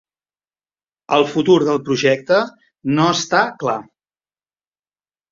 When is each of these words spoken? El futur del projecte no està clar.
El 1.17 1.25
futur 1.33 1.57
del 1.67 1.77
projecte 1.89 2.39
no 2.93 3.05
està 3.17 3.43
clar. 3.65 3.75